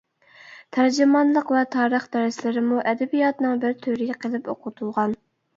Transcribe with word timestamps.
تەرجىمانلىق 0.77 1.51
ۋە 1.57 1.61
تارىخ 1.75 2.09
دەرسلىرىمۇ 2.17 2.81
ئەدەبىياتنىڭ 2.93 3.63
بىر 3.67 3.79
تۈرى 3.85 4.09
قىلىپ 4.25 4.51
ئوقۇتۇلغان. 4.55 5.15